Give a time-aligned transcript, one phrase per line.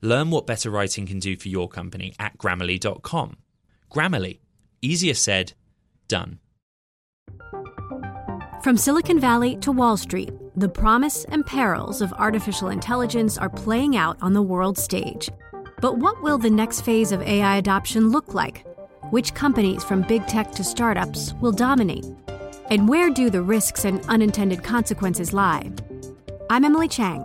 [0.00, 3.36] Learn what better writing can do for your company at grammarly.com.
[3.90, 4.38] Grammarly,
[4.80, 5.54] easier said,
[6.06, 6.38] done.
[8.62, 13.96] From Silicon Valley to Wall Street, the promise and perils of artificial intelligence are playing
[13.96, 15.30] out on the world stage.
[15.80, 18.66] But what will the next phase of AI adoption look like?
[19.10, 22.06] Which companies, from big tech to startups, will dominate?
[22.70, 25.70] And where do the risks and unintended consequences lie?
[26.50, 27.24] I'm Emily Chang.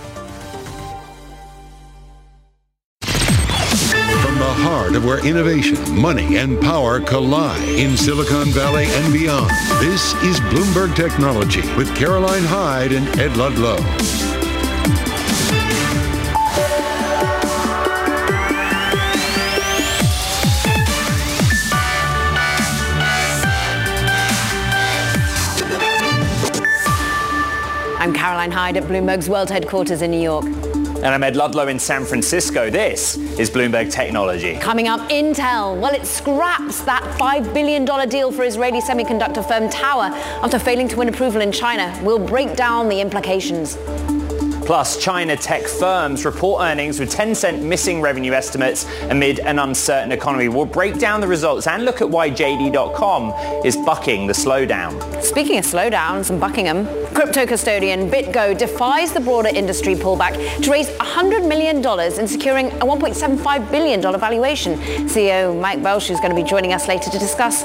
[4.51, 9.49] the heart of where innovation, money, and power collide in Silicon Valley and beyond.
[9.79, 13.77] This is Bloomberg Technology with Caroline Hyde and Ed Ludlow.
[27.99, 30.43] I'm Caroline Hyde at Bloomberg's World Headquarters in New York.
[30.43, 32.69] And I'm Ed Ludlow in San Francisco.
[32.69, 34.57] This is Bloomberg Technology.
[34.57, 35.79] Coming up, Intel.
[35.79, 40.09] Well, it scraps that $5 billion deal for Israeli semiconductor firm Tower
[40.43, 41.97] after failing to win approval in China.
[42.03, 43.77] We'll break down the implications.
[44.65, 50.47] Plus, China tech firms report earnings with Tencent missing revenue estimates amid an uncertain economy.
[50.49, 55.21] We'll break down the results and look at why JD.com is bucking the slowdown.
[55.21, 60.33] Speaking of slowdowns and Buckingham, crypto custodian BitGo defies the broader industry pullback
[60.63, 64.75] to raise $100 million in securing a $1.75 billion valuation.
[65.07, 67.63] CEO Mike Belshe is going to be joining us later to discuss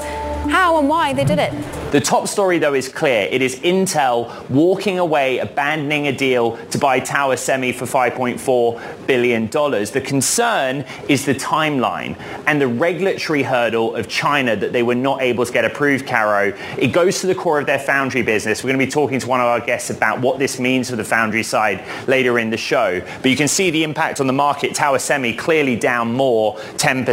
[0.49, 1.51] how and why they did it.
[1.91, 3.29] The top story, though, is clear.
[3.31, 9.49] It is Intel walking away, abandoning a deal to buy Tower Semi for $5.4 billion.
[9.49, 15.21] The concern is the timeline and the regulatory hurdle of China that they were not
[15.21, 16.53] able to get approved, Caro.
[16.77, 18.65] It goes to the core of their foundry business.
[18.65, 20.97] We're going to be talking to one of our guests about what this means for
[20.97, 22.99] the foundry side later in the show.
[23.21, 24.75] But you can see the impact on the market.
[24.75, 27.05] Tower Semi clearly down more, 10%.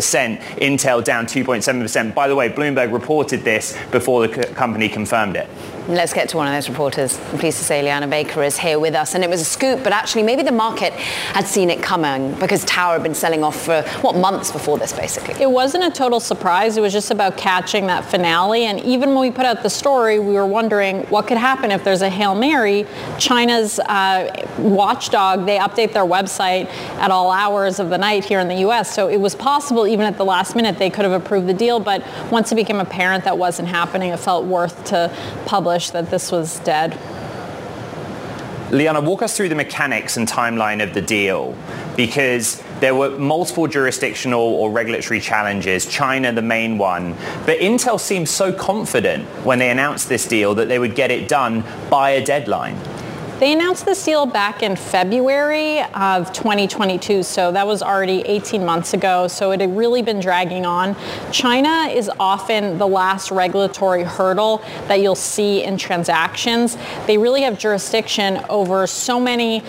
[0.59, 2.12] Intel down 2.7%.
[2.12, 5.74] By the way, Bloomberg reported this before the company confirmed it.
[5.87, 7.19] Let's get to one of those reporters.
[7.31, 9.15] I'm pleased to say Liana Baker is here with us.
[9.15, 12.65] And it was a scoop, but actually maybe the market had seen it coming because
[12.65, 15.34] Tower had been selling off for, what, months before this, basically?
[15.43, 16.78] It wasn't a total surprise.
[16.78, 18.65] It was just about catching that finale.
[18.65, 21.84] And even when we put out the story, we were wondering what could happen if
[21.84, 22.87] there's a Hail Mary.
[23.19, 26.65] China's uh, watchdog, they update their website
[26.97, 28.94] at all hours of the night here in the U.S.
[28.94, 31.78] So it was possible, even at the last minute, they could have approved the deal.
[31.78, 36.31] But once it became apparent that wasn't happening, it felt worth to publish that this
[36.31, 36.99] was dead.
[38.71, 41.57] Liana, walk us through the mechanics and timeline of the deal
[41.97, 47.15] because there were multiple jurisdictional or regulatory challenges, China the main one.
[47.47, 51.29] But Intel seemed so confident when they announced this deal that they would get it
[51.29, 52.77] done by a deadline.
[53.41, 58.95] They announced this deal back in February of 2022, so that was already 18 months
[58.95, 59.27] ago.
[59.27, 60.95] So it had really been dragging on.
[61.33, 66.78] China is often the last regulatory hurdle that you'll see in transactions.
[67.09, 69.65] They really have jurisdiction over so many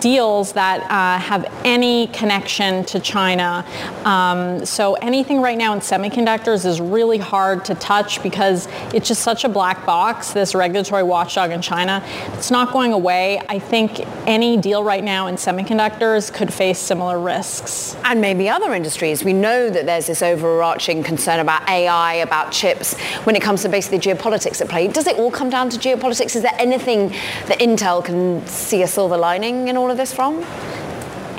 [0.00, 3.66] deals that uh, have any connection to China.
[4.06, 9.20] Um, so anything right now in semiconductors is really hard to touch because it's just
[9.22, 12.02] such a black box, this regulatory watchdog in China.
[12.32, 17.18] It's not going away I think any deal right now in semiconductors could face similar
[17.18, 17.96] risks.
[18.04, 19.24] And maybe other industries.
[19.24, 23.68] We know that there's this overarching concern about AI, about chips, when it comes to
[23.68, 24.86] basically geopolitics at play.
[24.88, 26.36] Does it all come down to geopolitics?
[26.36, 27.08] Is there anything
[27.48, 30.44] that Intel can see a silver lining in all of this from?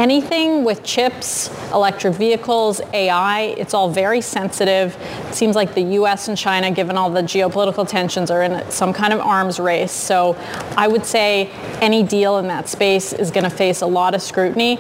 [0.02, 4.98] Anything with chips, electric vehicles, AI, it's all very sensitive.
[5.30, 8.94] It seems like the US and China, given all the geopolitical tensions, are in some
[8.94, 9.92] kind of arms race.
[9.92, 10.36] So
[10.76, 11.52] I would say
[11.82, 14.80] any deal in that space is going to face a lot of scrutiny.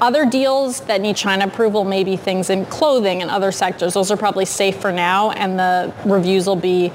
[0.00, 3.94] Other deals that need China approval may be things in clothing and other sectors.
[3.94, 6.92] Those are probably safe for now, and the reviews will be,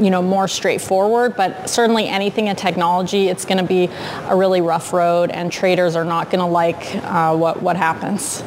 [0.00, 1.36] you know, more straightforward.
[1.36, 3.90] But certainly anything in technology, it's going to be
[4.28, 8.42] a really rough road, and traders are not going to like uh, what what happens.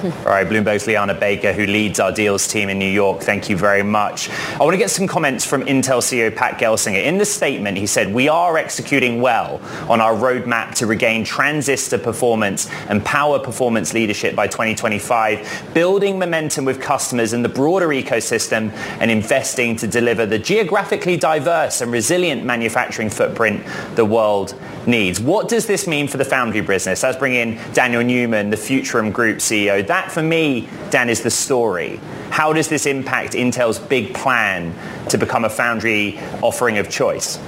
[0.04, 3.20] All right, Bloomberg's Liana Baker, who leads our deals team in New York.
[3.20, 4.30] Thank you very much.
[4.30, 7.04] I want to get some comments from Intel CEO Pat Gelsinger.
[7.04, 9.60] In the statement, he said, we are executing well
[9.90, 16.64] on our roadmap to regain transistor performance and power performance leadership by 2025, building momentum
[16.64, 22.42] with customers in the broader ecosystem and investing to deliver the geographically diverse and resilient
[22.42, 23.62] manufacturing footprint
[23.96, 24.54] the world
[24.86, 25.20] needs.
[25.20, 27.02] What does this mean for the foundry business?
[27.02, 31.30] Let's bring in Daniel Newman, the Futurum Group CEO that for me, Dan, is the
[31.30, 32.00] story.
[32.30, 34.72] How does this impact Intel's big plan
[35.08, 37.40] to become a foundry offering of choice?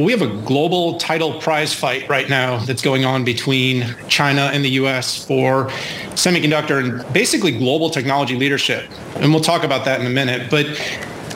[0.00, 4.64] We have a global title prize fight right now that's going on between China and
[4.64, 5.66] the US for
[6.14, 8.90] semiconductor and basically global technology leadership.
[9.16, 10.50] And we'll talk about that in a minute.
[10.50, 10.66] But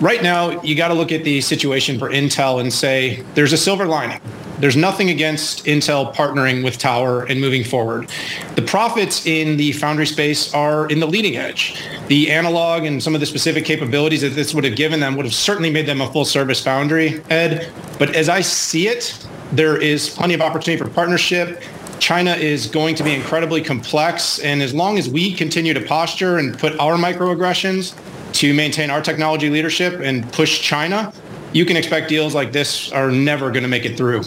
[0.00, 3.56] right now, you got to look at the situation for Intel and say there's a
[3.56, 4.20] silver lining.
[4.62, 8.08] There's nothing against Intel partnering with Tower and moving forward.
[8.54, 11.82] The profits in the foundry space are in the leading edge.
[12.06, 15.24] The analog and some of the specific capabilities that this would have given them would
[15.24, 17.72] have certainly made them a full service foundry, Ed.
[17.98, 21.60] But as I see it, there is plenty of opportunity for partnership.
[21.98, 24.38] China is going to be incredibly complex.
[24.38, 27.98] And as long as we continue to posture and put our microaggressions
[28.34, 31.12] to maintain our technology leadership and push China,
[31.52, 34.22] you can expect deals like this are never going to make it through.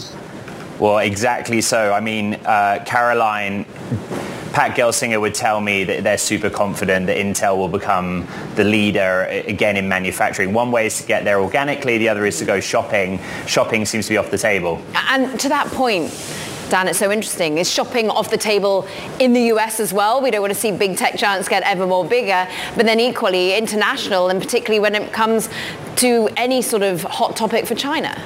[0.78, 1.92] Well, exactly so.
[1.92, 3.64] I mean, uh, Caroline,
[4.52, 9.24] Pat Gelsinger would tell me that they're super confident that Intel will become the leader
[9.46, 10.52] again in manufacturing.
[10.52, 13.20] One way is to get there organically, the other is to go shopping.
[13.46, 14.82] Shopping seems to be off the table.
[15.08, 16.10] And to that point,
[16.68, 17.58] Dan, it's so interesting.
[17.58, 18.88] Is shopping off the table
[19.20, 20.20] in the US as well?
[20.20, 23.56] We don't want to see big tech giants get ever more bigger, but then equally
[23.56, 25.48] international, and particularly when it comes
[25.96, 28.20] to any sort of hot topic for China.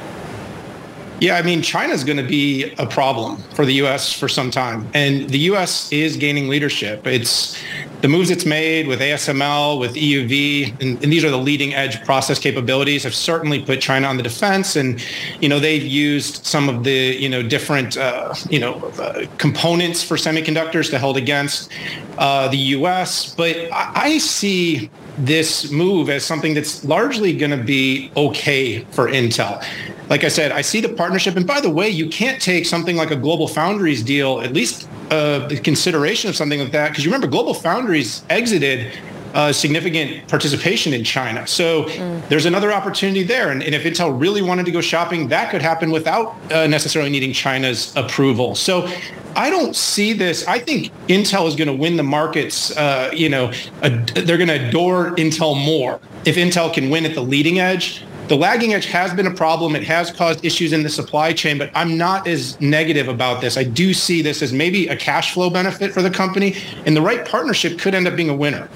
[1.21, 4.11] Yeah, I mean, China's going to be a problem for the U.S.
[4.11, 5.93] for some time, and the U.S.
[5.93, 7.07] is gaining leadership.
[7.07, 7.61] It's
[8.01, 12.03] the moves it's made with ASML, with EUV, and, and, these are the leading edge
[12.07, 14.77] process capabilities, have certainly put China on the defense.
[14.77, 15.05] And,
[15.43, 20.03] you know, they've used some of the, you know, different, uh, you know, uh, components
[20.03, 21.71] for semiconductors to hold against
[22.17, 23.35] uh, the U.S.
[23.35, 24.89] But I, I see
[25.19, 29.63] this move as something that's largely going to be okay for Intel
[30.11, 31.37] like I said, I see the partnership.
[31.37, 34.89] And by the way, you can't take something like a Global Foundries deal, at least
[35.11, 38.93] uh, the consideration of something like that, because you remember Global Foundries exited
[39.35, 41.47] uh, significant participation in China.
[41.47, 42.29] So mm.
[42.29, 43.53] there's another opportunity there.
[43.53, 47.13] And, and, if Intel really wanted to go shopping, that could happen without uh, necessarily
[47.13, 48.57] needing China's approval.
[48.57, 48.91] So
[49.37, 50.45] I don't see this.
[50.49, 52.77] I think Intel is going to win the markets.
[52.77, 57.23] Uh, you know, they're going to adore Intel more if Intel can win at the
[57.23, 59.75] leading edge the lagging edge has been a problem.
[59.75, 63.57] It has caused issues in the supply chain, but I'm not as negative about this.
[63.57, 66.55] I do see this as maybe a cash flow benefit for the company,
[66.87, 68.69] and the right partnership could end up being a winner.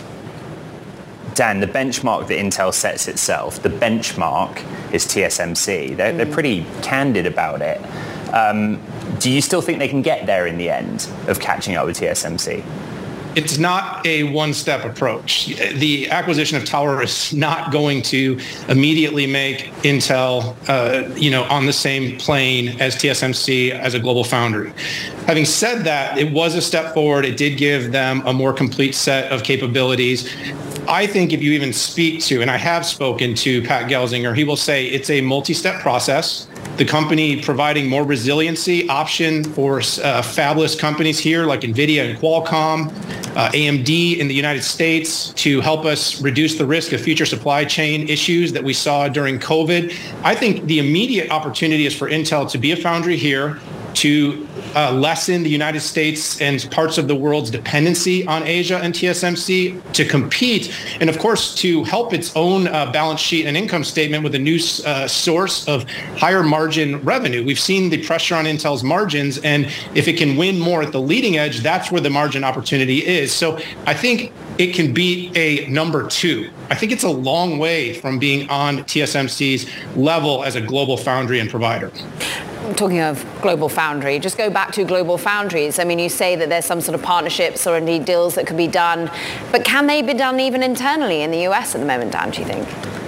[1.35, 4.59] Dan, the benchmark that Intel sets itself, the benchmark
[4.93, 5.97] is TSMC.
[5.97, 6.17] They're, mm.
[6.17, 7.81] they're pretty candid about it.
[8.35, 8.83] Um,
[9.21, 12.01] do you still think they can get there in the end of catching up with
[12.01, 12.65] TSMC?
[13.37, 15.47] It's not a one-step approach.
[15.47, 18.39] The acquisition of Tower is not going to
[18.69, 24.25] immediately make Intel, uh, you know, on the same plane as TSMC as a global
[24.25, 24.73] foundry.
[25.27, 27.25] Having said that, it was a step forward.
[27.25, 30.33] It did give them a more complete set of capabilities.
[30.87, 34.45] I think if you even speak to, and I have spoken to Pat Gelsinger, he
[34.45, 39.81] will say it's a multi-step process the company providing more resiliency option for uh,
[40.23, 42.89] fabless companies here like NVIDIA and Qualcomm,
[43.37, 47.65] uh, AMD in the United States to help us reduce the risk of future supply
[47.65, 49.97] chain issues that we saw during COVID.
[50.25, 53.61] I think the immediate opportunity is for Intel to be a foundry here,
[53.95, 58.95] to uh, lessen the United States and parts of the world's dependency on Asia and
[58.95, 63.85] TSMC to compete, and of course to help its own uh, balance sheet and income
[63.85, 67.45] statement with a new uh, source of higher margin revenue.
[67.45, 71.01] We've seen the pressure on Intel's margins, and if it can win more at the
[71.01, 73.33] leading edge, that's where the margin opportunity is.
[73.33, 76.51] So I think it can be a number two.
[76.71, 81.41] I think it's a long way from being on TSMC's level as a global foundry
[81.41, 81.91] and provider
[82.73, 85.79] talking of Global Foundry, just go back to Global Foundries.
[85.79, 88.57] I mean, you say that there's some sort of partnerships or indeed deals that could
[88.57, 89.11] be done,
[89.53, 92.41] but can they be done even internally in the US at the moment, Dan, do
[92.41, 93.04] you think?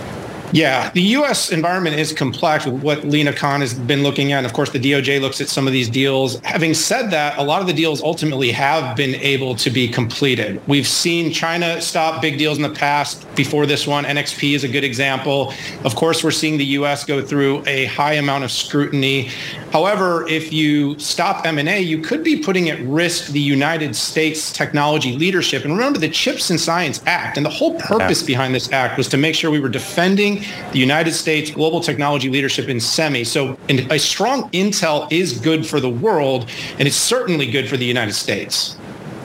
[0.56, 1.52] Yeah, the U.S.
[1.52, 4.38] environment is complex with what Lina Khan has been looking at.
[4.38, 6.40] And of course, the DOJ looks at some of these deals.
[6.40, 10.66] Having said that, a lot of the deals ultimately have been able to be completed.
[10.66, 14.04] We've seen China stop big deals in the past before this one.
[14.04, 15.52] NXP is a good example.
[15.84, 17.04] Of course, we're seeing the U.S.
[17.04, 19.28] go through a high amount of scrutiny.
[19.72, 25.12] However, if you stop M&A, you could be putting at risk the United States technology
[25.12, 25.64] leadership.
[25.64, 28.26] And remember the Chips and Science Act, and the whole purpose yeah.
[28.28, 32.29] behind this act was to make sure we were defending the United States global technology
[32.29, 33.25] leadership in semi.
[33.25, 36.49] So a strong Intel is good for the world,
[36.79, 38.76] and it's certainly good for the United States.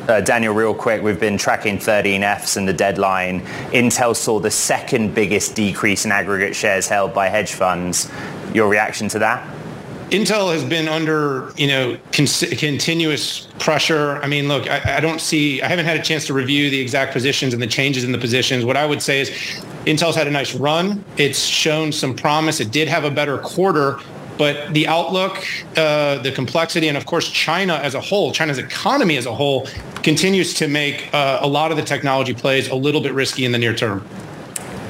[0.07, 3.41] Uh, Daniel, real quick, we've been tracking 13Fs and the deadline.
[3.71, 8.09] Intel saw the second biggest decrease in aggregate shares held by hedge funds.
[8.53, 9.47] Your reaction to that?
[10.11, 12.27] Intel has been under, you know, con-
[12.57, 14.17] continuous pressure.
[14.21, 16.79] I mean, look, I, I, don't see, I haven't had a chance to review the
[16.79, 18.65] exact positions and the changes in the positions.
[18.65, 19.29] What I would say is
[19.85, 21.05] Intel's had a nice run.
[21.15, 22.59] It's shown some promise.
[22.59, 23.99] It did have a better quarter,
[24.37, 25.45] but the outlook,
[25.77, 29.65] uh, the complexity, and of course, China as a whole, China's economy as a whole,
[30.03, 33.53] continues to make uh, a lot of the technology plays a little bit risky in
[33.53, 34.05] the near term.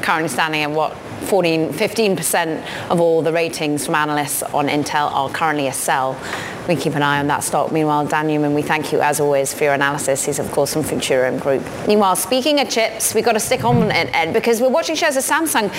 [0.01, 5.29] Currently standing at what 14, 15% of all the ratings from analysts on Intel are
[5.29, 6.13] currently a sell.
[6.67, 7.71] We keep an eye on that stock.
[7.71, 10.25] Meanwhile, Dan Newman, we thank you as always for your analysis.
[10.25, 11.63] He's of course from Futurum Group.
[11.87, 15.15] Meanwhile, speaking of chips, we've got to stick on it, Ed, because we're watching shares
[15.15, 15.71] of Samsung.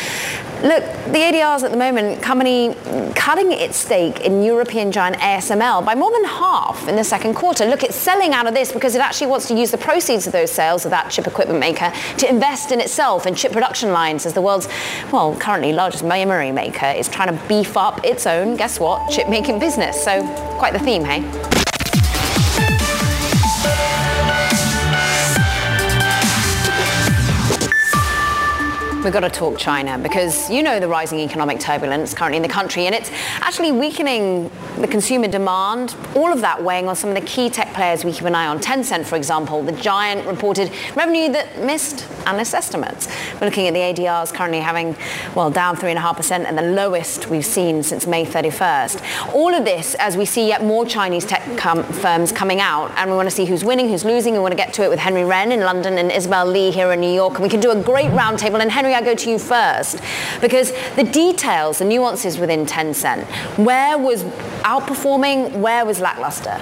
[0.62, 2.74] Look, the ADRs at the moment, company
[3.14, 7.64] cutting its stake in European giant ASML by more than half in the second quarter.
[7.64, 10.32] Look, it's selling out of this because it actually wants to use the proceeds of
[10.32, 14.26] those sales of that chip equipment maker to invest in itself and chip production lines
[14.26, 14.68] as the world's,
[15.12, 19.28] well, currently largest memory maker is trying to beef up its own, guess what, chip
[19.28, 20.02] making business.
[20.02, 20.22] So
[20.58, 21.71] quite the theme, hey?
[29.04, 32.48] We've got to talk China because you know the rising economic turbulence currently in the
[32.48, 37.16] country and it's actually weakening the consumer demand, all of that weighing on some of
[37.16, 38.60] the key tech players we keep an eye on.
[38.60, 43.08] Tencent, for example, the giant reported revenue that missed analyst estimates.
[43.34, 44.96] We're looking at the ADRs currently having,
[45.34, 49.34] well, down 3.5% and the lowest we've seen since May 31st.
[49.34, 53.10] All of this as we see yet more Chinese tech com- firms coming out and
[53.10, 54.32] we want to see who's winning, who's losing.
[54.34, 56.92] We want to get to it with Henry Wren in London and Isabel Lee here
[56.92, 58.60] in New York and we can do a great roundtable.
[58.60, 60.00] And Henry, I go to you first
[60.40, 63.24] because the details, the nuances within Tencent,
[63.58, 64.24] where was
[64.64, 66.60] outperforming, where was lackluster?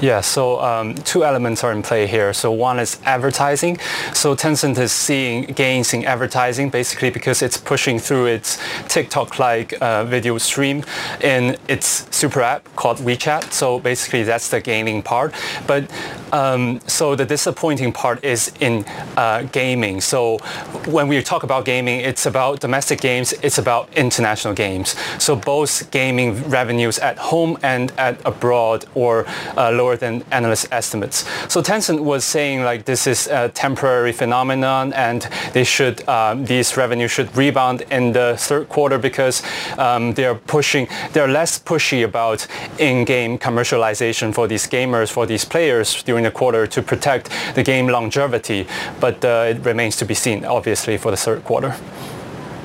[0.00, 2.34] Yeah, so um, two elements are in play here.
[2.34, 3.78] So one is advertising.
[4.12, 10.04] So Tencent is seeing gains in advertising basically because it's pushing through its TikTok-like uh,
[10.04, 10.84] video stream
[11.22, 13.52] in its super app called WeChat.
[13.52, 15.32] So basically that's the gaining part.
[15.66, 15.90] But
[16.30, 18.84] um, so the disappointing part is in
[19.16, 20.02] uh, gaming.
[20.02, 20.38] So
[20.86, 24.94] when we talk about gaming, it's about domestic games, it's about international games.
[25.18, 29.24] So both gaming revenues at home and at abroad or
[29.56, 31.24] uh, lower than analyst estimates.
[31.48, 36.76] So Tencent was saying like this is a temporary phenomenon and they should um, these
[36.76, 39.42] revenues should rebound in the third quarter because
[39.78, 42.46] um, they're pushing they're less pushy about
[42.78, 47.86] in-game commercialization for these gamers for these players during the quarter to protect the game
[47.86, 48.66] longevity.
[49.00, 51.76] But uh, it remains to be seen obviously for the third quarter.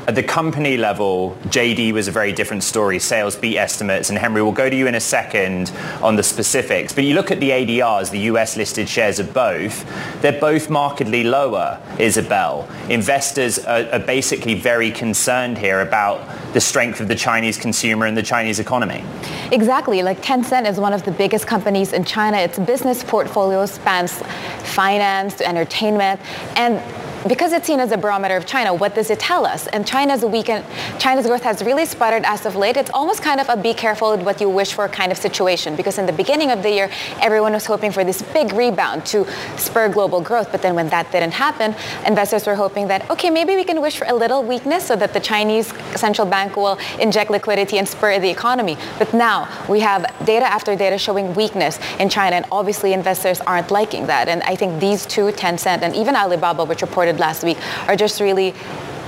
[0.07, 2.97] At the company level, JD was a very different story.
[2.97, 6.91] Sales beat estimates, and Henry, we'll go to you in a second on the specifics.
[6.91, 9.85] But you look at the ADRs, the US listed shares of both,
[10.21, 12.67] they're both markedly lower, Isabel.
[12.89, 16.19] Investors are, are basically very concerned here about
[16.53, 19.03] the strength of the Chinese consumer and the Chinese economy.
[19.51, 20.01] Exactly.
[20.01, 22.37] Like Tencent is one of the biggest companies in China.
[22.37, 24.21] Its business portfolio spans
[24.63, 26.19] finance to entertainment.
[26.55, 26.81] And
[27.27, 29.67] because it's seen as a barometer of China, what does it tell us?
[29.67, 30.65] And China's weakened,
[30.99, 32.77] China's growth has really sputtered as of late.
[32.77, 35.75] It's almost kind of a be careful with what you wish for kind of situation
[35.75, 36.89] because in the beginning of the year,
[37.21, 40.51] everyone was hoping for this big rebound to spur global growth.
[40.51, 41.75] But then when that didn't happen,
[42.05, 45.13] investors were hoping that, okay, maybe we can wish for a little weakness so that
[45.13, 48.77] the Chinese central bank will inject liquidity and spur the economy.
[48.97, 53.71] But now we have data after data showing weakness in China, and obviously investors aren't
[53.71, 54.27] liking that.
[54.27, 58.19] And I think these two, Tencent and even Alibaba, which reported last week are just
[58.19, 58.53] really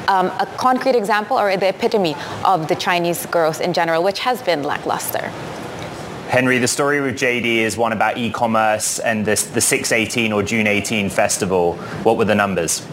[0.07, 4.41] um, a concrete example or the epitome of the Chinese growth in general, which has
[4.41, 5.31] been lackluster.
[6.27, 10.65] Henry, the story with JD is one about e-commerce and this, the 618 or June
[10.65, 11.75] 18 festival.
[12.03, 12.85] What were the numbers?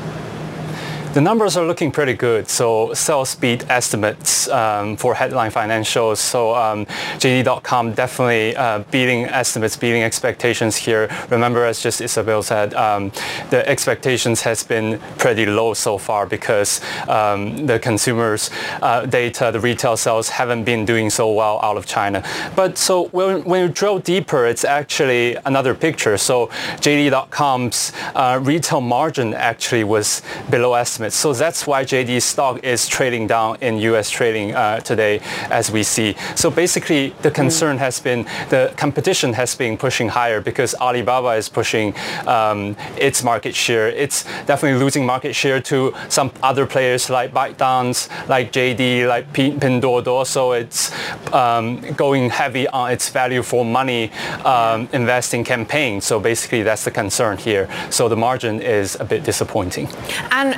[1.12, 2.48] The numbers are looking pretty good.
[2.48, 6.18] So sales beat estimates um, for headline financials.
[6.18, 6.86] So um,
[7.18, 11.10] JD.com definitely uh, beating estimates, beating expectations here.
[11.28, 13.10] Remember, as just Isabel said, um,
[13.50, 18.48] the expectations has been pretty low so far because um, the consumers'
[18.80, 22.22] uh, data, the retail sales haven't been doing so well out of China.
[22.54, 26.16] But so when, when you drill deeper, it's actually another picture.
[26.18, 26.46] So
[26.78, 30.99] JD.com's uh, retail margin actually was below estimates.
[31.08, 34.10] So that's why JD stock is trading down in U.S.
[34.10, 36.14] trading uh, today, as we see.
[36.34, 37.80] So basically, the concern mm.
[37.80, 41.94] has been the competition has been pushing higher because Alibaba is pushing
[42.26, 43.88] um, its market share.
[43.88, 50.26] It's definitely losing market share to some other players like ByteDance, like JD, like Pinduoduo.
[50.26, 50.92] So it's
[51.32, 54.10] um, going heavy on its value for money
[54.44, 56.00] um, investing campaign.
[56.00, 57.68] So basically, that's the concern here.
[57.90, 59.88] So the margin is a bit disappointing.
[60.30, 60.54] And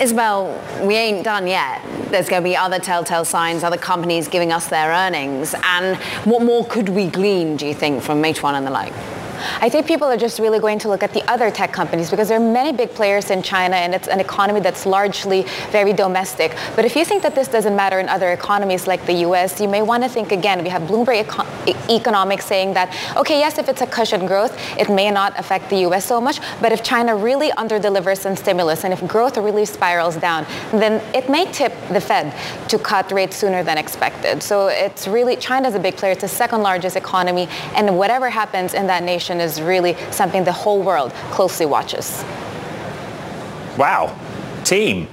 [0.00, 1.80] Isabel, we ain't done yet.
[2.10, 5.54] There's going to be other telltale signs, other companies giving us their earnings.
[5.62, 8.92] And what more could we glean, do you think, from Meituan and the like?
[9.60, 12.28] I think people are just really going to look at the other tech companies because
[12.28, 16.56] there are many big players in China and it's an economy that's largely very domestic.
[16.76, 19.68] But if you think that this doesn't matter in other economies like the US, you
[19.68, 20.62] may want to think again.
[20.62, 24.88] We have Bloomberg Econ- Economics saying that, okay, yes, if it's a cushion growth, it
[24.88, 26.40] may not affect the US so much.
[26.60, 31.28] But if China really underdelivers in stimulus and if growth really spirals down, then it
[31.28, 32.34] may tip the Fed
[32.68, 34.42] to cut rates sooner than expected.
[34.42, 36.12] So it's really, China's a big player.
[36.12, 37.48] It's the second largest economy.
[37.74, 42.22] And whatever happens in that nation, is really something the whole world closely watches.
[43.76, 44.16] Wow.
[44.64, 45.08] Team.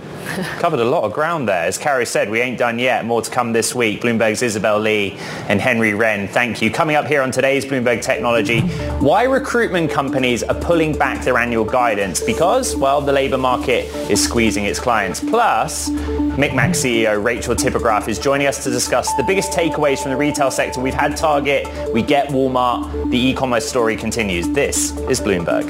[0.60, 1.66] Covered a lot of ground there.
[1.66, 3.06] As Carrie said, we ain't done yet.
[3.06, 4.02] More to come this week.
[4.02, 6.28] Bloomberg's Isabel Lee and Henry Wren.
[6.28, 6.72] Thank you.
[6.72, 8.62] Coming up here on today's Bloomberg Technology,
[9.00, 12.22] why recruitment companies are pulling back their annual guidance.
[12.22, 15.20] Because, well, the labor market is squeezing its clients.
[15.20, 20.18] Plus, MikMak CEO Rachel Tipograph is joining us to discuss the biggest takeaways from the
[20.18, 20.80] retail sector.
[20.80, 24.48] We've had Target, we get Walmart, the e-commerce story continues.
[24.50, 25.70] This is Bloomberg.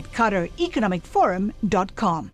[0.00, 2.30] at QatarEconomicForum.com.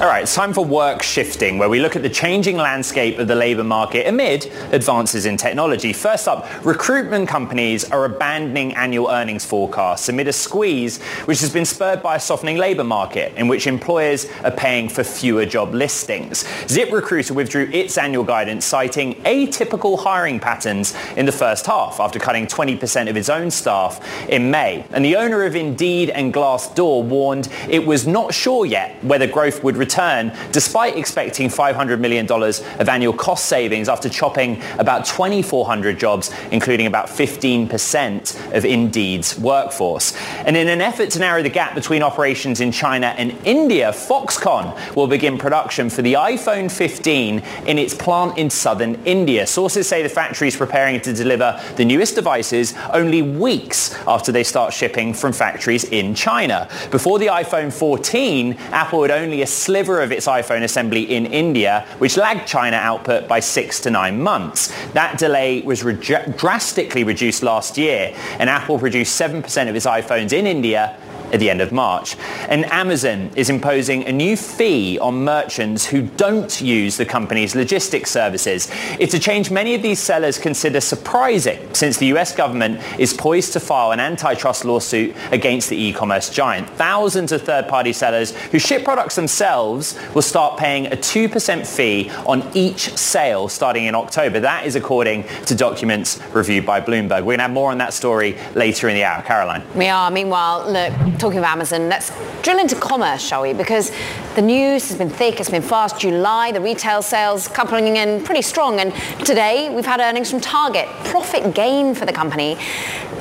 [0.00, 3.28] All right, it's time for work shifting, where we look at the changing landscape of
[3.28, 5.92] the labour market amid advances in technology.
[5.92, 11.66] First up, recruitment companies are abandoning annual earnings forecasts amid a squeeze which has been
[11.66, 16.44] spurred by a softening labour market in which employers are paying for fewer job listings.
[16.64, 22.46] ZipRecruiter withdrew its annual guidance, citing atypical hiring patterns in the first half after cutting
[22.46, 24.86] 20% of its own staff in May.
[24.92, 29.62] And the owner of Indeed and Glassdoor warned it was not sure yet whether growth
[29.62, 35.98] would return return, despite expecting $500 million of annual cost savings after chopping about 2,400
[35.98, 40.16] jobs, including about 15% of Indeed's workforce.
[40.46, 44.94] And in an effort to narrow the gap between operations in China and India, Foxconn
[44.94, 49.46] will begin production for the iPhone 15 in its plant in southern India.
[49.46, 54.44] Sources say the factory is preparing to deliver the newest devices only weeks after they
[54.44, 56.68] start shipping from factories in China.
[56.90, 61.24] Before the iPhone 14, Apple had only a slim sliver of its iPhone assembly in
[61.24, 64.70] India, which lagged China output by six to nine months.
[64.92, 65.94] That delay was re-
[66.36, 70.98] drastically reduced last year, and Apple produced 7% of its iPhones in India
[71.32, 72.16] at the end of March.
[72.48, 78.10] And Amazon is imposing a new fee on merchants who don't use the company's logistics
[78.10, 78.70] services.
[78.98, 83.52] It's a change many of these sellers consider surprising since the US government is poised
[83.54, 86.68] to file an antitrust lawsuit against the e-commerce giant.
[86.70, 92.48] Thousands of third-party sellers who ship products themselves will start paying a 2% fee on
[92.54, 94.40] each sale starting in October.
[94.40, 97.20] That is according to documents reviewed by Bloomberg.
[97.20, 99.22] We're going to have more on that story later in the hour.
[99.22, 99.62] Caroline.
[99.74, 100.10] We are.
[100.10, 102.10] Meanwhile, look, talking of Amazon, let's
[102.42, 103.52] drill into commerce, shall we?
[103.52, 103.92] Because
[104.40, 106.00] the news has been thick, it's been fast.
[106.00, 108.80] July, the retail sales coupling in pretty strong.
[108.80, 108.94] And
[109.26, 110.88] today, we've had earnings from Target.
[111.04, 112.56] Profit gain for the company.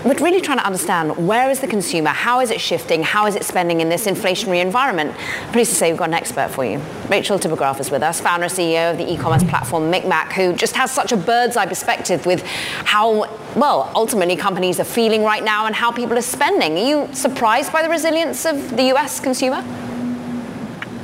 [0.06, 3.36] We're really trying to understand where is the consumer, how is it shifting, how is
[3.36, 5.14] it spending in this inflationary environment.
[5.42, 6.82] I'm pleased to say we've got an expert for you.
[7.10, 10.78] Rachel Tipograph is with us, founder and CEO of the e-commerce platform MikMak, who just
[10.78, 13.28] has such a bird's eye perspective with how,
[13.58, 16.78] well, ultimately companies are feeling right now and how people are spending.
[16.78, 19.66] Are you surprised by the resilience of the US consumer?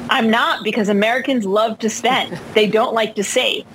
[0.10, 2.40] I'm not because Americans love to spend.
[2.54, 3.66] they don't like to save.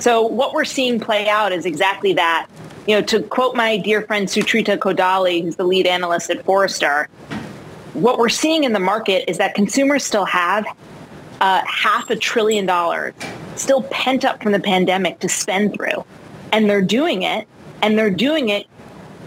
[0.00, 2.48] So what we're seeing play out is exactly that
[2.88, 7.06] you know, to quote my dear friend Sucharita Kodali, who's the lead analyst at Forrester,
[7.92, 10.64] what we're seeing in the market is that consumers still have
[11.42, 13.12] uh, half a trillion dollars
[13.56, 16.02] still pent up from the pandemic to spend through.
[16.50, 17.46] And they're doing it,
[17.82, 18.66] and they're doing it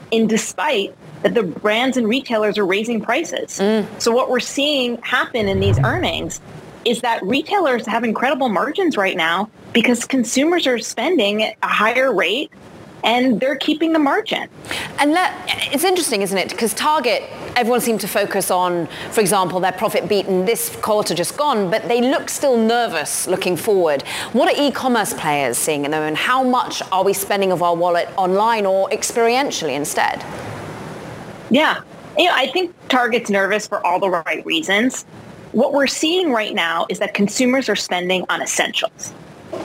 [0.10, 3.60] in despite that the brands and retailers are raising prices.
[3.60, 4.02] Mm.
[4.02, 6.42] So what we're seeing happen in these earnings
[6.86, 12.14] is that retailers have incredible margins right now because consumers are spending at a higher
[12.14, 12.52] rate
[13.04, 14.48] and they're keeping the margin.
[15.00, 15.34] And that,
[15.72, 16.50] it's interesting, isn't it?
[16.50, 17.24] Because Target,
[17.56, 21.88] everyone seemed to focus on, for example, their profit beaten this quarter just gone, but
[21.88, 24.04] they look still nervous looking forward.
[24.34, 27.76] What are e-commerce players seeing in them, and how much are we spending of our
[27.76, 30.24] wallet online or experientially instead?
[31.52, 31.82] Yeah,
[32.18, 35.04] you know, I think Target's nervous for all the right reasons.
[35.52, 39.14] What we're seeing right now is that consumers are spending on essentials.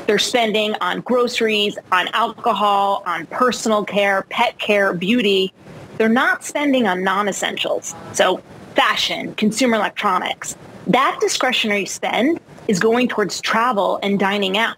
[0.08, 5.52] They're spending on groceries, on alcohol, on personal care, pet care, beauty.
[5.96, 7.94] They're not spending on non-essentials.
[8.12, 8.42] So
[8.74, 10.56] fashion, consumer electronics.
[10.88, 14.76] That discretionary spend is going towards travel and dining out.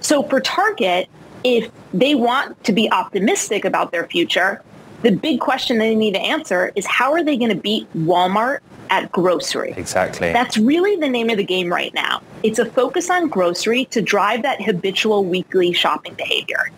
[0.00, 1.08] So for Target,
[1.42, 4.62] if they want to be optimistic about their future,
[5.02, 8.60] the big question they need to answer is how are they going to beat Walmart
[8.90, 9.72] at grocery.
[9.76, 10.32] Exactly.
[10.32, 12.20] That's really the name of the game right now.
[12.42, 16.70] It's a focus on grocery to drive that habitual weekly shopping behavior.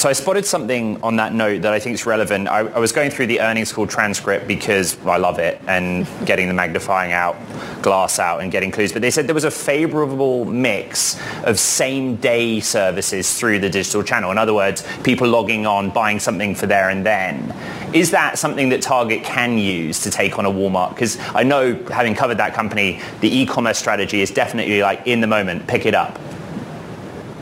[0.00, 2.48] So I spotted something on that note that I think is relevant.
[2.48, 6.48] I, I was going through the earnings call transcript because I love it and getting
[6.48, 7.36] the magnifying out
[7.82, 8.94] glass out and getting clues.
[8.94, 14.02] But they said there was a favorable mix of same day services through the digital
[14.02, 14.30] channel.
[14.30, 17.54] In other words, people logging on, buying something for there and then.
[17.92, 20.94] Is that something that Target can use to take on a Walmart?
[20.94, 25.26] Because I know, having covered that company, the e-commerce strategy is definitely like in the
[25.26, 26.18] moment, pick it up.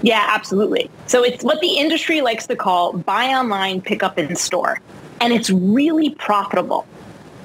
[0.02, 0.90] Yeah, absolutely.
[1.06, 4.80] So it's what the industry likes to call buy online, pick up in store.
[5.20, 6.86] And it's really profitable.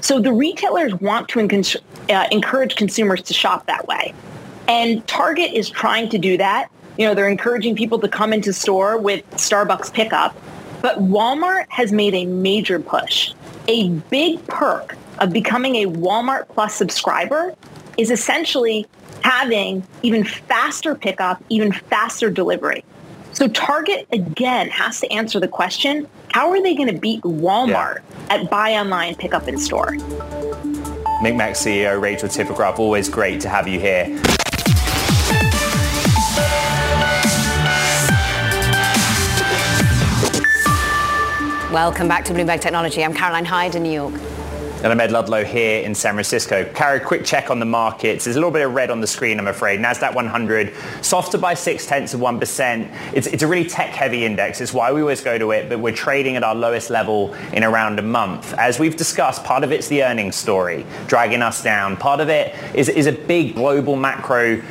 [0.01, 1.39] So the retailers want to
[2.09, 4.13] uh, encourage consumers to shop that way.
[4.67, 6.69] And Target is trying to do that.
[6.97, 10.35] You know, they're encouraging people to come into store with Starbucks pickup.
[10.81, 13.33] But Walmart has made a major push.
[13.67, 17.55] A big perk of becoming a Walmart Plus subscriber
[17.97, 18.85] is essentially
[19.23, 22.83] having even faster pickup, even faster delivery.
[23.31, 27.99] So Target, again, has to answer the question, how are they going to beat Walmart
[28.29, 28.35] yeah.
[28.35, 29.91] at buy online, pick up in store?
[31.23, 34.05] MikMak CEO Rachel Tipograph, always great to have you here.
[41.71, 43.03] Welcome back to Bloomberg Technology.
[43.03, 44.13] I'm Caroline Hyde in New York.
[44.83, 46.69] And I'm Ed Ludlow here in San Francisco.
[46.73, 48.25] Carry a quick check on the markets.
[48.25, 49.79] There's a little bit of red on the screen, I'm afraid.
[49.79, 53.13] NASDAQ 100, softer by six tenths of 1%.
[53.13, 54.59] It's, it's a really tech-heavy index.
[54.59, 57.63] It's why we always go to it, but we're trading at our lowest level in
[57.63, 58.53] around a month.
[58.55, 61.95] As we've discussed, part of it's the earnings story, dragging us down.
[61.95, 64.61] Part of it is, is a big global macro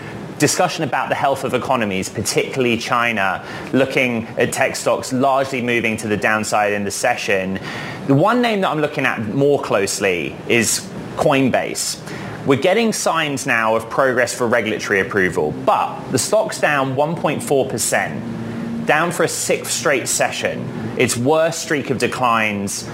[0.42, 6.08] discussion about the health of economies, particularly China, looking at tech stocks largely moving to
[6.08, 7.60] the downside in the session.
[8.08, 10.80] The one name that I'm looking at more closely is
[11.14, 12.00] Coinbase.
[12.44, 19.12] We're getting signs now of progress for regulatory approval, but the stock's down 1.4%, down
[19.12, 20.68] for a sixth straight session.
[20.98, 22.90] Its worst streak of declines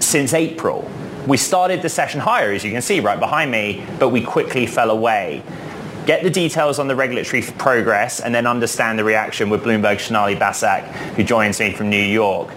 [0.00, 0.86] since April.
[1.26, 4.66] We started the session higher, as you can see right behind me, but we quickly
[4.66, 5.42] fell away.
[6.04, 10.34] get the details on the regulatory progress, and then understand the reaction with Bloomberg Sonali
[10.36, 10.84] Basak,
[11.14, 12.50] who joins me from New York.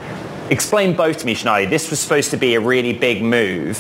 [0.51, 1.65] Explain both to me, Sonali.
[1.65, 3.77] This was supposed to be a really big move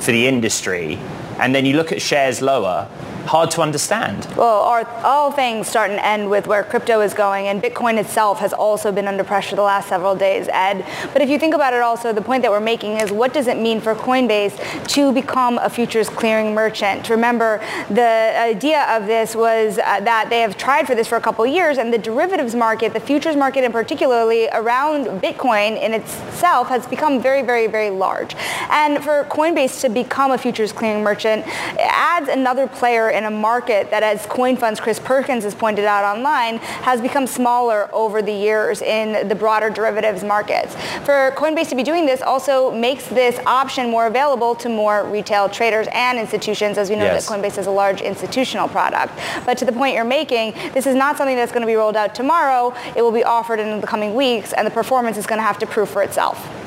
[0.00, 0.96] for the industry,
[1.40, 2.88] and then you look at shares lower,
[3.26, 4.26] hard to understand.
[4.36, 8.38] Well, our, all things start and end with where crypto is going, and Bitcoin itself
[8.40, 10.84] has also been under pressure the last several days, Ed.
[11.12, 13.46] But if you think about it also, the point that we're making is what does
[13.46, 17.08] it mean for Coinbase to become a futures clearing merchant?
[17.08, 21.20] Remember, the idea of this was uh, that they have tried for this for a
[21.20, 26.68] couple years, and the derivatives market, the futures market in particularly around Bitcoin in itself
[26.68, 28.34] has become very, very, very large.
[28.70, 33.30] And for Coinbase to become a futures clearing merchant it adds another player in a
[33.30, 38.32] market that, as CoinFund's Chris Perkins has pointed out online, has become smaller over the
[38.32, 40.74] years in the broader derivatives markets.
[41.04, 45.48] For Coinbase to be doing this also makes this option more available to more retail
[45.48, 47.26] traders and institutions, as we know yes.
[47.26, 49.12] that Coinbase is a large institutional product.
[49.46, 51.96] But to the point you're making, this is not something that's going to be rolled
[51.96, 52.74] out tomorrow.
[52.96, 55.58] It will be offered in the coming weeks, and the performance is going to have
[55.58, 56.63] to prove for itself.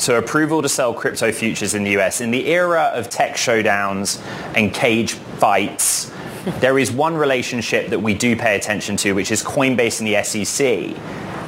[0.00, 2.22] So approval to sell crypto futures in the US.
[2.22, 4.18] In the era of tech showdowns
[4.56, 6.10] and cage fights,
[6.60, 10.22] there is one relationship that we do pay attention to, which is Coinbase and the
[10.24, 10.96] SEC.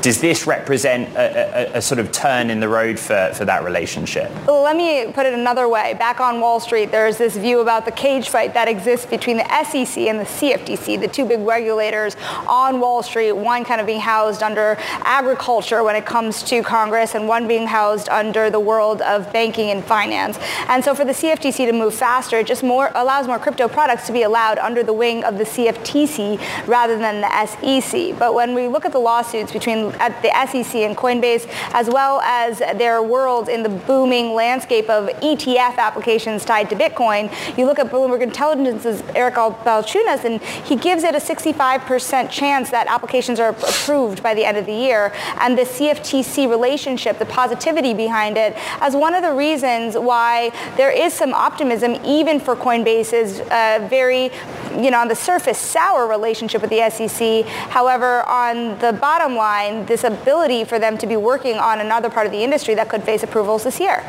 [0.02, 3.62] Does this represent a, a, a, sort of turn in the road for, for that
[3.62, 4.32] relationship?
[4.48, 5.94] Let me put it another way.
[5.94, 9.44] Back on Wall Street, there's this view about the cage fight that exists between the
[9.62, 12.16] SEC and the CFTC, the two big regulators
[12.48, 17.14] on Wall Street, one kind of being housed under agriculture when it comes to Congress
[17.14, 20.36] and one being housed under the world of banking and finance.
[20.66, 24.08] And so for the CFTC to move faster, it just more allows more crypto products
[24.08, 28.18] to be allowed under the wing of the CFTC rather than the SEC.
[28.18, 32.20] But when we look at the lawsuits between at the SEC and Coinbase, as well
[32.20, 37.32] as their world in the booming landscape of ETF applications tied to Bitcoin.
[37.56, 42.86] You look at Bloomberg Intelligence's Eric Balchunas, and he gives it a 65% chance that
[42.86, 45.12] applications are approved by the end of the year.
[45.38, 50.90] And the CFTC relationship, the positivity behind it, as one of the reasons why there
[50.90, 54.30] is some optimism, even for Coinbase's uh, very,
[54.76, 57.44] you know, on the surface, sour relationship with the SEC.
[57.70, 62.26] However, on the bottom line, this ability for them to be working on another part
[62.26, 64.04] of the industry that could face approvals this year.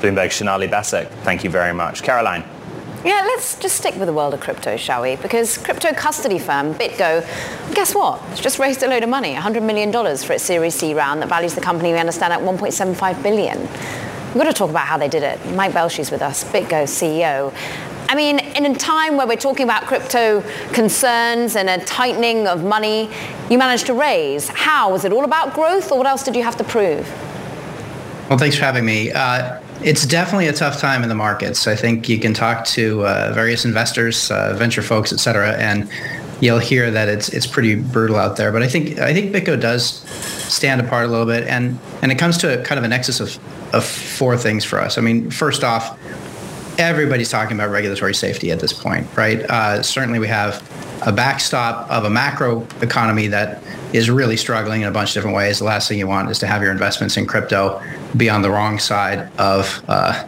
[0.00, 2.02] Bloomberg Sonali Basak, thank you very much.
[2.02, 2.44] Caroline.
[3.04, 5.14] Yeah, let's just stick with the world of crypto, shall we?
[5.16, 7.22] Because crypto custody firm BitGo,
[7.72, 8.20] guess what?
[8.32, 11.28] It's just raised a load of money, $100 million for its Series C round that
[11.28, 13.60] values the company, we understand, at 1.75 billion.
[13.60, 15.38] We've got to talk about how they did it.
[15.54, 17.52] Mike Belshe's with us, BitGo CEO.
[18.08, 20.42] I mean, in a time where we're talking about crypto
[20.72, 23.10] concerns and a tightening of money,
[23.50, 24.48] you managed to raise.
[24.48, 24.92] How?
[24.92, 27.08] Was it all about growth or what else did you have to prove?
[28.28, 29.10] Well, thanks for having me.
[29.10, 31.66] Uh, it's definitely a tough time in the markets.
[31.66, 35.88] I think you can talk to uh, various investors, uh, venture folks, et cetera, and
[36.40, 38.52] you'll hear that it's it's pretty brutal out there.
[38.52, 39.84] But I think I think BitGo does
[40.52, 43.20] stand apart a little bit, and and it comes to a kind of a nexus
[43.20, 43.38] of
[43.74, 44.96] of four things for us.
[44.96, 45.98] I mean, first off,
[46.78, 49.40] everybody's talking about regulatory safety at this point, right?
[49.40, 50.62] Uh, certainly, we have
[51.06, 53.62] a backstop of a macro economy that
[53.92, 55.58] is really struggling in a bunch of different ways.
[55.58, 57.82] The last thing you want is to have your investments in crypto
[58.16, 60.26] be on the wrong side of uh,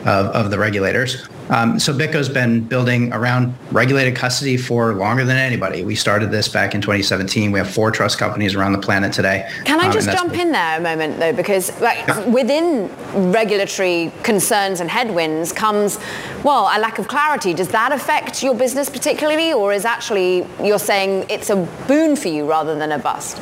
[0.00, 1.28] of, of the regulators.
[1.50, 5.84] Um, so BitGo's been building around regulated custody for longer than anybody.
[5.84, 7.52] We started this back in 2017.
[7.52, 9.48] We have four trust companies around the planet today.
[9.64, 12.26] Can I um, just um, jump in there a moment though, because like, yeah.
[12.28, 12.88] within
[13.32, 15.98] regulatory concerns and headwinds comes,
[16.42, 17.52] well, a lack of clarity.
[17.52, 22.28] Does that affect your business particularly, or is actually you're saying it's a boon for
[22.28, 23.40] you rather than a bust?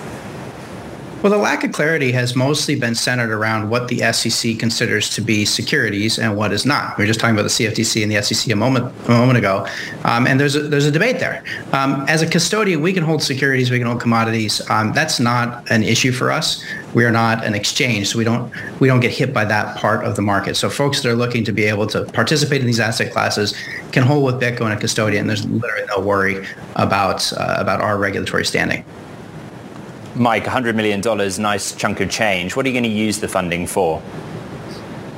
[1.23, 5.21] Well, the lack of clarity has mostly been centered around what the SEC considers to
[5.21, 6.99] be securities and what is not.
[6.99, 9.65] We were just talking about the CFTC and the SEC a moment a moment ago,
[10.03, 11.45] um, and there's a, there's a debate there.
[11.73, 14.69] Um, as a custodian, we can hold securities, we can hold commodities.
[14.69, 16.65] Um, that's not an issue for us.
[16.93, 20.05] We are not an exchange, so we don't we don't get hit by that part
[20.05, 20.57] of the market.
[20.57, 23.55] So folks that are looking to be able to participate in these asset classes
[23.93, 25.29] can hold with BitGo and a custodian.
[25.29, 28.85] There's literally no worry about uh, about our regulatory standing.
[30.15, 31.01] Mike, $100 million,
[31.41, 32.57] nice chunk of change.
[32.57, 34.03] What are you going to use the funding for?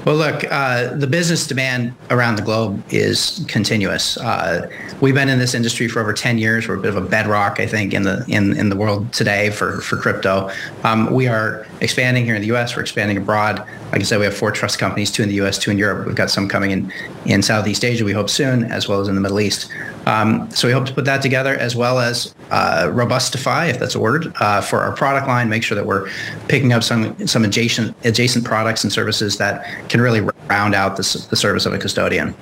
[0.04, 4.18] Well, look, uh, the business demand around the globe is continuous.
[4.18, 4.68] Uh,
[5.00, 6.68] we've been in this industry for over 10 years.
[6.68, 9.48] We're a bit of a bedrock, I think, in the in, in the world today
[9.48, 10.50] for, for crypto.
[10.82, 12.76] Um, we are expanding here in the U.S.
[12.76, 13.60] We're expanding abroad.
[13.92, 16.06] Like I said, we have four trust companies, two in the U.S., two in Europe.
[16.06, 16.92] We've got some coming in
[17.24, 19.72] in Southeast Asia, we hope soon, as well as in the Middle East.
[20.06, 23.94] Um, so we hope to put that together as well as uh, robustify, if that's
[23.94, 25.48] a word, uh, for our product line.
[25.48, 26.10] Make sure that we're
[26.48, 31.26] picking up some some adjacent adjacent products and services that can really round out the,
[31.30, 32.34] the service of a custodian.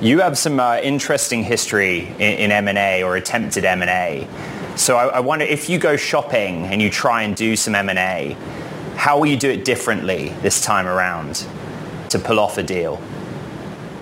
[0.00, 4.28] You have some uh, interesting history in, in M&A or attempted M&A.
[4.76, 8.36] So I, I wonder if you go shopping and you try and do some M&A,
[8.96, 11.46] how will you do it differently this time around
[12.10, 13.00] to pull off a deal?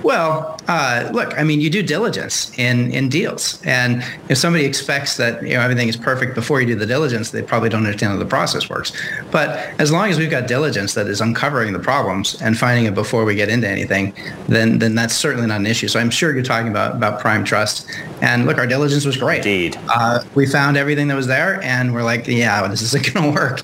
[0.04, 3.60] Well, uh, look, I mean, you do diligence in, in deals.
[3.64, 7.30] And if somebody expects that you know everything is perfect before you do the diligence,
[7.30, 8.92] they probably don't understand how the process works.
[9.30, 12.94] But as long as we've got diligence that is uncovering the problems and finding it
[12.94, 14.12] before we get into anything,
[14.46, 15.88] then then that's certainly not an issue.
[15.88, 17.90] So I'm sure you're talking about, about Prime Trust.
[18.20, 19.38] And look, our diligence was great.
[19.38, 19.78] Indeed.
[19.88, 23.32] Uh, we found everything that was there and we're like, yeah, well, this isn't going
[23.32, 23.62] to work.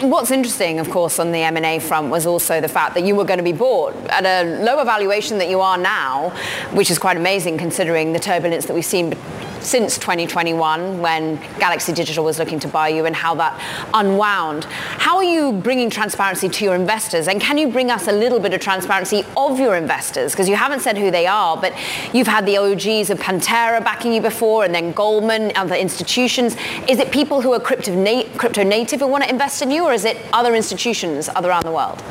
[0.00, 3.24] What's interesting, of course, on the M&A front was also the fact that you were
[3.24, 6.30] going to be bought at a lower valuation that you are now,
[6.72, 9.14] which is quite amazing considering the turbulence that we've seen
[9.60, 13.60] since 2021 when Galaxy Digital was looking to buy you and how that
[13.94, 14.64] unwound.
[14.64, 17.28] How are you bringing transparency to your investors?
[17.28, 20.32] And can you bring us a little bit of transparency of your investors?
[20.32, 21.74] Because you haven't said who they are, but
[22.12, 26.56] you've had the OGs of Pantera backing you before and then Goldman, other institutions.
[26.88, 27.92] Is it people who are crypto,
[28.36, 31.72] crypto native who want to invest in you or is it other institutions around the
[31.72, 32.02] world?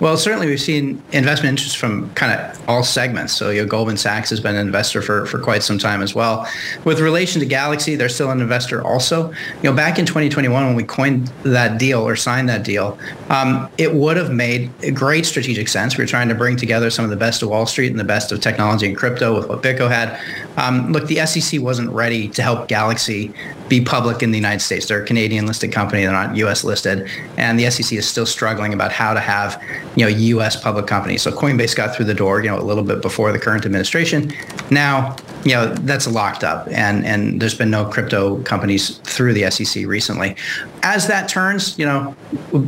[0.00, 3.32] Well, certainly we've seen investment interest from kind of all segments.
[3.32, 6.14] So, you know, Goldman Sachs has been an investor for, for quite some time as
[6.14, 6.48] well.
[6.84, 9.30] With relation to Galaxy, they're still an investor also.
[9.30, 12.98] You know, back in 2021 when we coined that deal or signed that deal,
[13.30, 15.96] um, it would have made great strategic sense.
[15.96, 18.04] We were trying to bring together some of the best of Wall Street and the
[18.04, 20.20] best of technology and crypto with what BitGo had.
[20.56, 23.32] Um, look, the SEC wasn't ready to help Galaxy
[23.68, 24.86] be public in the United States.
[24.86, 27.08] They're a Canadian listed company, they're not US listed.
[27.36, 29.62] And the SEC is still struggling about how to have
[29.96, 30.60] you know, U.S.
[30.60, 31.22] public companies.
[31.22, 34.32] So Coinbase got through the door, you know, a little bit before the current administration.
[34.70, 39.50] Now, you know, that's locked up, and and there's been no crypto companies through the
[39.50, 40.36] SEC recently.
[40.82, 42.16] As that turns, you know,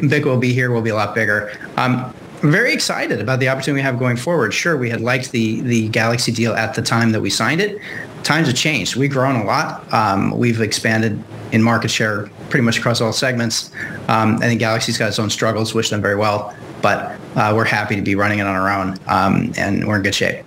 [0.08, 0.70] Big will be here.
[0.70, 1.52] Will be a lot bigger.
[1.76, 4.52] Um, very excited about the opportunity we have going forward.
[4.52, 7.80] Sure, we had liked the the Galaxy deal at the time that we signed it.
[8.22, 8.96] Times have changed.
[8.96, 9.92] We've grown a lot.
[9.92, 13.70] Um, we've expanded in market share pretty much across all segments.
[14.08, 15.74] Um, I think Galaxy's got its own struggles.
[15.74, 16.54] Wish them very well
[16.86, 20.02] but uh, we're happy to be running it on our own, um, and we're in
[20.02, 20.45] good shape.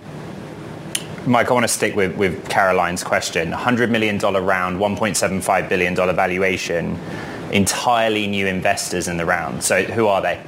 [1.30, 3.52] Mike, I want to stick with, with Caroline's question.
[3.52, 6.98] $100 million round, $1.75 billion valuation,
[7.52, 9.62] entirely new investors in the round.
[9.62, 10.42] So who are they?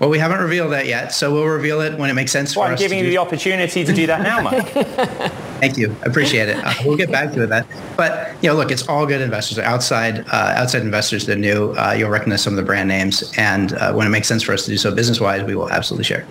[0.00, 2.66] Well, we haven't revealed that yet, so we'll reveal it when it makes sense well,
[2.66, 2.80] for I'm us.
[2.80, 4.66] I'm giving you the opportunity to do that now, Mike.
[5.60, 5.94] Thank you.
[6.02, 6.56] I appreciate it.
[6.56, 7.66] Uh, we'll get back to that.
[7.96, 9.58] But you know, look, it's all good investors.
[9.58, 13.32] Outside uh, outside investors that are new, uh, you'll recognize some of the brand names,
[13.36, 15.70] and uh, when it makes sense for us to do so business wise, we will
[15.70, 16.26] absolutely share.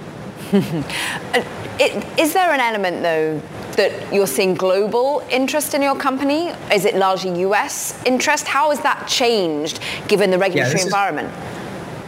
[1.79, 3.41] Is there an element though
[3.75, 6.47] that you're seeing global interest in your company?
[6.73, 8.47] Is it largely US interest?
[8.47, 11.27] How has that changed given the regulatory yeah, environment?
[11.29, 11.57] Is-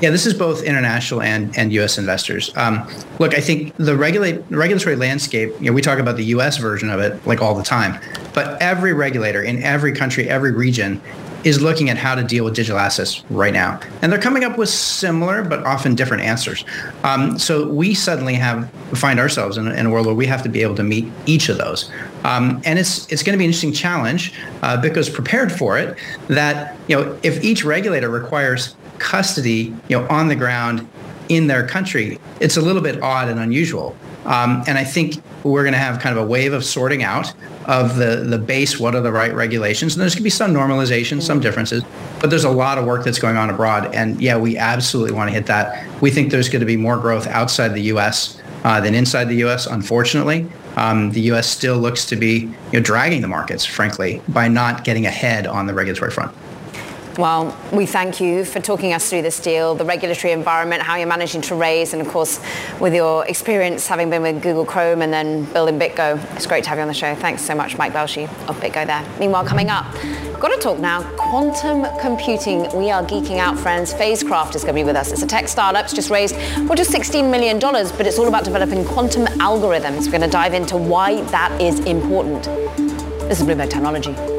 [0.02, 1.98] yeah, this is both international and, and U.S.
[1.98, 2.56] investors.
[2.56, 6.56] Um, look, I think the regulate, regulatory landscape, you know, we talk about the U.S.
[6.56, 8.00] version of it like all the time,
[8.34, 11.02] but every regulator in every country, every region
[11.44, 13.80] is looking at how to deal with digital assets right now.
[14.02, 16.66] And they're coming up with similar but often different answers.
[17.04, 20.50] Um, so we suddenly have find ourselves in, in, a world where we have to
[20.50, 21.92] be able to meet each of those.
[22.24, 24.34] Um, and it's it's going to be an interesting challenge.
[24.62, 25.98] Uh, BitGo's prepared for it.
[26.28, 30.88] That you know if each regulator requires custody, you know, on the ground
[31.30, 33.96] in their country, it's a little bit odd and unusual.
[34.26, 37.34] Um, and I think we're going to have kind of a wave of sorting out
[37.66, 38.80] of the the base.
[38.80, 39.96] What are the right regulations?
[39.96, 41.84] And there's going to be some normalization, some differences,
[42.20, 43.94] but there's a lot of work that's going on abroad.
[43.94, 46.02] And yeah, we absolutely want to hit that.
[46.02, 48.42] We think there's going to be more growth outside the U.S.
[48.64, 49.68] Uh, than inside the U.S.
[49.68, 51.50] Unfortunately, um, the U.S.
[51.50, 55.66] still looks to be you know, dragging the markets, frankly, by not getting ahead on
[55.66, 56.36] the regulatory front.
[57.18, 61.08] Well, we thank you for talking us through this deal, the regulatory environment, how you're
[61.08, 62.40] managing to raise, and of course,
[62.80, 66.36] with your experience having been with Google Chrome and then building BitGo.
[66.36, 67.16] It's great to have you on the show.
[67.16, 69.06] Thanks so much, Mike Belshe of BitGo there.
[69.20, 69.92] Meanwhile, coming up,
[70.40, 71.04] got to talk now.
[71.18, 72.62] Quantum computing.
[72.78, 73.94] We are geeking out, friends.
[73.94, 75.12] Phasecraft is going to be with us.
[75.12, 75.84] It's a tech startup.
[75.84, 80.06] It's just raised, well, just $16 million, but it's all about developing quantum algorithms.
[80.06, 82.46] We're going to dive into why that is important.
[83.28, 84.39] This is Bloomberg Technology.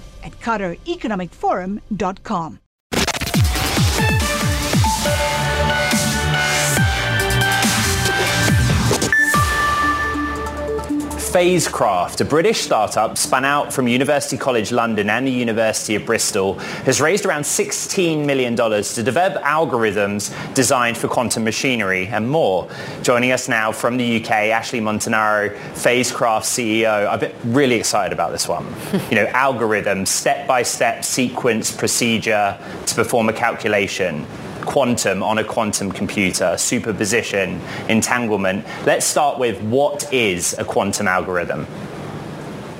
[0.23, 2.60] at QatarEconomicForum.com.
[11.31, 16.55] Phasecraft, a British startup spun out from University College London and the University of Bristol,
[16.83, 22.67] has raised around $16 million to develop algorithms designed for quantum machinery and more.
[23.01, 27.07] Joining us now from the UK, Ashley Montanaro, Phasecraft CEO.
[27.07, 28.65] I've been really excited about this one.
[29.09, 34.27] you know, algorithms, step-by-step sequence procedure to perform a calculation
[34.65, 38.65] quantum on a quantum computer, superposition, entanglement.
[38.85, 41.67] Let's start with what is a quantum algorithm?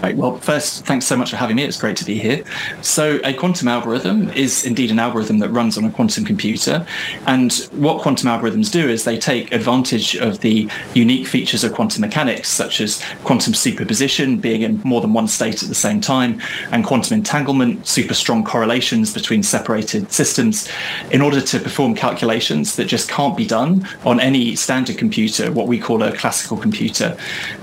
[0.01, 1.63] Right, well, first, thanks so much for having me.
[1.63, 2.43] It's great to be here.
[2.81, 6.87] So, a quantum algorithm is indeed an algorithm that runs on a quantum computer.
[7.27, 12.01] And what quantum algorithms do is they take advantage of the unique features of quantum
[12.01, 16.41] mechanics, such as quantum superposition, being in more than one state at the same time,
[16.71, 20.67] and quantum entanglement, super strong correlations between separated systems,
[21.11, 25.67] in order to perform calculations that just can't be done on any standard computer, what
[25.67, 27.15] we call a classical computer.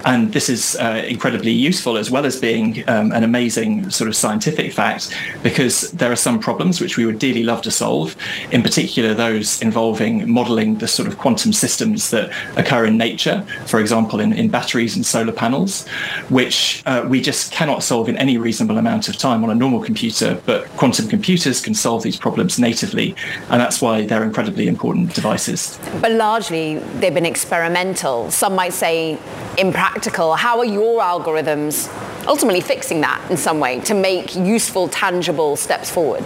[0.05, 4.15] And this is uh, incredibly useful as well as being um, an amazing sort of
[4.15, 5.03] scientific fact,
[5.43, 8.15] because there are some problems which we would dearly love to solve,
[8.53, 12.27] in particular those involving modeling the sort of quantum systems that
[12.57, 15.89] occur in nature, for example, in, in batteries and solar panels,
[16.29, 19.83] which uh, we just cannot solve in any reasonable amount of time on a normal
[19.83, 23.15] computer, but quantum computers can solve these problems natively,
[23.51, 25.79] and that's why they're incredibly important devices.
[26.01, 28.31] But largely, they've been experimental.
[28.31, 29.19] Some might say
[29.57, 30.37] impractical.
[30.37, 31.89] How are your algorithms
[32.27, 36.25] ultimately fixing that in some way to make useful, tangible steps forward?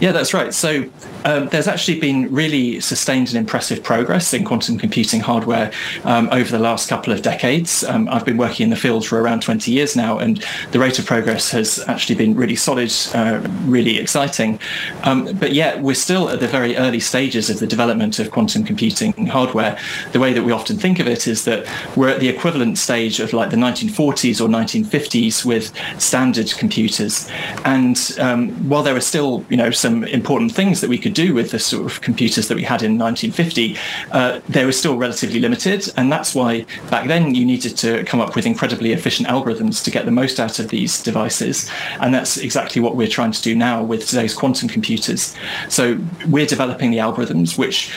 [0.00, 0.52] Yeah, that's right.
[0.52, 0.84] So
[1.24, 5.72] um, there's actually been really sustained and impressive progress in quantum computing hardware
[6.04, 7.82] um, over the last couple of decades.
[7.84, 10.98] Um, I've been working in the field for around 20 years now, and the rate
[10.98, 14.58] of progress has actually been really solid, uh, really exciting.
[15.04, 18.64] Um, but yet, we're still at the very early stages of the development of quantum
[18.64, 19.78] computing hardware.
[20.12, 21.66] The way that we often think of it is that
[21.96, 27.28] we're at the equivalent stage of like the 1940s or 1950s with standard computers.
[27.64, 31.34] And um, while there are still, you know, some important things that we could do
[31.34, 33.76] with the sort of computers that we had in 1950,
[34.12, 35.88] uh, they were still relatively limited.
[35.96, 39.90] And that's why back then you needed to come up with incredibly efficient algorithms to
[39.90, 41.70] get the most out of these devices.
[42.00, 45.34] And that's exactly what we're trying to do now with today's quantum computers.
[45.68, 45.98] So
[46.28, 47.92] we're developing the algorithms which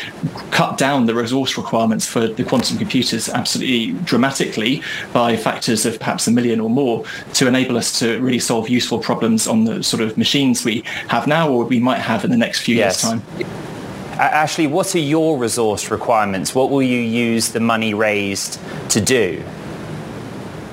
[0.52, 4.82] cut down the resource requirements for the quantum computers absolutely dramatically
[5.14, 7.04] by factors of perhaps a million or more
[7.34, 11.28] to enable us to really solve useful problems on the sort of machines we have
[11.28, 12.86] now or we might have in the next few yes.
[12.86, 13.07] years time.
[14.20, 16.56] Ashley, what are your resource requirements?
[16.56, 19.44] What will you use the money raised to do?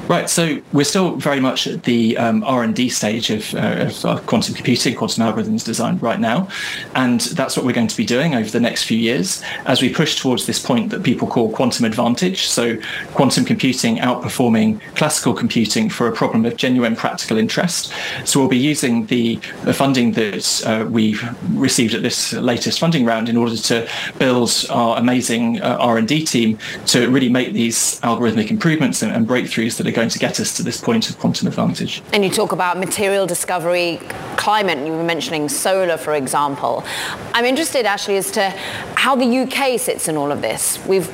[0.07, 4.19] Right, so we're still very much at the um, R&D stage of, uh, of uh,
[4.27, 6.47] quantum computing, quantum algorithms design right now,
[6.95, 9.89] and that's what we're going to be doing over the next few years as we
[9.89, 12.77] push towards this point that people call quantum advantage, so
[13.15, 17.91] quantum computing outperforming classical computing for a problem of genuine practical interest.
[18.27, 21.27] So we'll be using the, the funding that uh, we've
[21.59, 23.89] received at this latest funding round in order to
[24.19, 29.79] build our amazing uh, R&D team to really make these algorithmic improvements and, and breakthroughs
[29.79, 32.03] that are going to get us to this point of quantum advantage.
[32.13, 34.01] And you talk about material discovery,
[34.37, 36.85] climate, you were mentioning solar, for example.
[37.33, 38.51] I'm interested, actually, as to
[38.97, 40.85] how the UK sits in all of this.
[40.87, 41.11] We've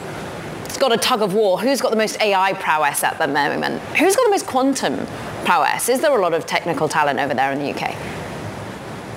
[0.64, 1.60] it's got a tug of war.
[1.60, 3.82] Who's got the most AI prowess at the moment?
[3.98, 5.04] Who's got the most quantum
[5.44, 5.88] prowess?
[5.88, 7.96] Is there a lot of technical talent over there in the UK?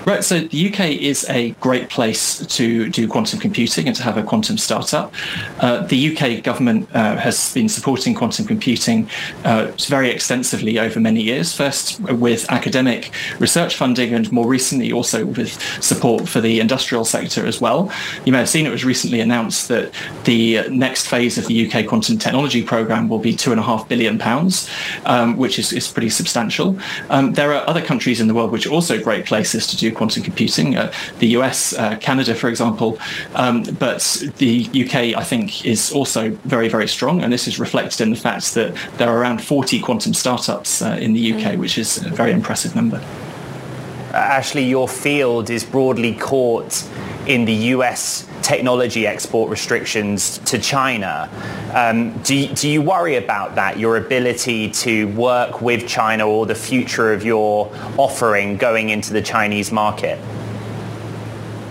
[0.05, 4.17] Right, so the UK is a great place to do quantum computing and to have
[4.17, 5.13] a quantum startup.
[5.61, 9.09] Uh, the UK government uh, has been supporting quantum computing
[9.45, 15.25] uh, very extensively over many years, first with academic research funding and more recently also
[15.25, 17.89] with support for the industrial sector as well.
[18.25, 19.93] You may have seen it was recently announced that
[20.25, 23.87] the next phase of the UK quantum technology programme will be two and a half
[23.87, 24.69] billion pounds,
[25.05, 26.77] um, which is, is pretty substantial.
[27.09, 29.92] Um, there are other countries in the world which are also great places to do
[29.93, 32.99] quantum computing, uh, the US, uh, Canada, for example.
[33.35, 37.21] Um, but the UK, I think, is also very, very strong.
[37.21, 40.97] And this is reflected in the fact that there are around 40 quantum startups uh,
[40.99, 41.57] in the UK, mm.
[41.57, 43.01] which is a very impressive number.
[44.13, 46.87] Ashley, your field is broadly caught
[47.25, 51.29] in the US technology export restrictions to China.
[51.73, 56.55] Um, do, do you worry about that, your ability to work with China or the
[56.55, 60.19] future of your offering going into the Chinese market?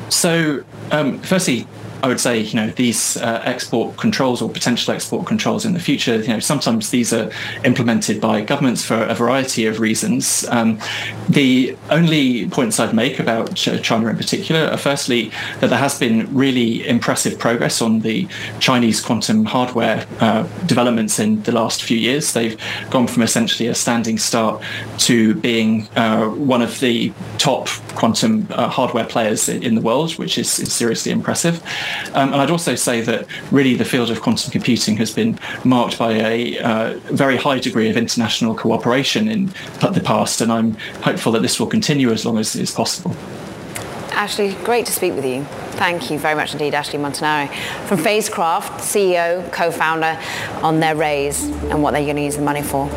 [0.09, 1.67] So, um, firstly,
[2.03, 5.81] I would say, you know, these uh, export controls or potential export controls in the
[5.81, 7.31] future, you know, sometimes these are
[7.65, 10.45] implemented by governments for a variety of reasons.
[10.49, 10.81] Um,
[11.29, 15.31] the only points I'd make about China in particular are firstly
[15.61, 18.27] that there has been really impressive progress on the
[18.59, 22.33] Chinese quantum hardware uh, developments in the last few years.
[22.33, 24.61] They've gone from essentially a standing start
[24.99, 30.37] to being uh, one of the top quantum uh, hardware players in the world, which
[30.37, 31.63] is, is seriously impressive.
[32.15, 35.99] Um, and I'd also say that really the field of quantum computing has been marked
[35.99, 39.47] by a uh, very high degree of international cooperation in
[39.81, 43.15] the past, and I'm hopeful that this will continue as long as is possible.
[44.13, 45.45] Ashley, great to speak with you.
[45.73, 47.49] Thank you very much indeed, Ashley Montanaro
[47.87, 50.21] from Phasecraft, CEO, co-founder,
[50.63, 52.89] on their raise and what they're going to use the money for.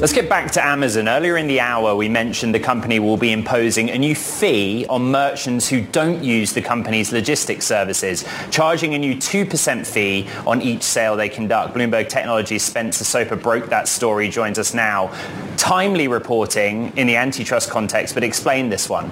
[0.00, 1.10] Let's get back to Amazon.
[1.10, 5.10] Earlier in the hour, we mentioned the company will be imposing a new fee on
[5.10, 10.82] merchants who don't use the company's logistics services, charging a new 2% fee on each
[10.82, 11.74] sale they conduct.
[11.74, 15.14] Bloomberg Technology's Spencer Soper broke that story, joins us now.
[15.58, 19.10] Timely reporting in the antitrust context, but explain this one.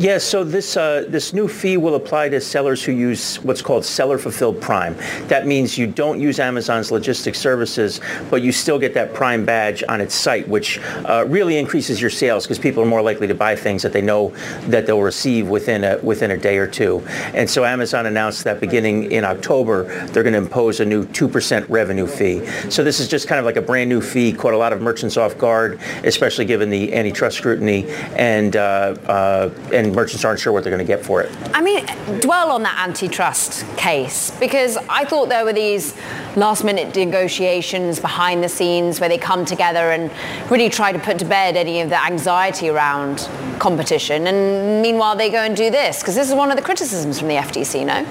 [0.00, 3.84] Yes, so this uh, this new fee will apply to sellers who use what's called
[3.84, 4.96] seller fulfilled Prime.
[5.28, 9.84] That means you don't use Amazon's logistics services, but you still get that Prime badge
[9.90, 13.34] on its site, which uh, really increases your sales because people are more likely to
[13.34, 14.30] buy things that they know
[14.68, 17.06] that they'll receive within a within a day or two.
[17.34, 21.68] And so Amazon announced that beginning in October, they're going to impose a new 2%
[21.68, 22.46] revenue fee.
[22.70, 24.80] So this is just kind of like a brand new fee, caught a lot of
[24.80, 27.84] merchants off guard, especially given the antitrust scrutiny
[28.16, 29.50] and uh, uh
[29.90, 31.30] and merchants aren't sure what they're going to get for it.
[31.52, 31.84] I mean,
[32.20, 35.94] dwell on that antitrust case because I thought there were these
[36.36, 40.10] last minute negotiations behind the scenes where they come together and
[40.50, 43.28] really try to put to bed any of the anxiety around
[43.58, 44.28] competition.
[44.28, 47.28] And meanwhile, they go and do this because this is one of the criticisms from
[47.28, 48.06] the FTC, no?